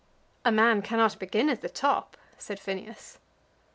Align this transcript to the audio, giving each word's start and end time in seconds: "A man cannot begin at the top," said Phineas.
"A 0.43 0.51
man 0.51 0.81
cannot 0.81 1.19
begin 1.19 1.47
at 1.47 1.61
the 1.61 1.69
top," 1.69 2.17
said 2.39 2.59
Phineas. 2.59 3.19